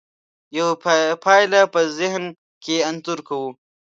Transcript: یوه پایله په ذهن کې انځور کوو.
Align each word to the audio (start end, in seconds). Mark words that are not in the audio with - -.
یوه 0.57 0.73
پایله 1.25 1.61
په 1.73 1.81
ذهن 1.97 2.23
کې 2.63 2.75
انځور 2.89 3.19
کوو. 3.27 3.49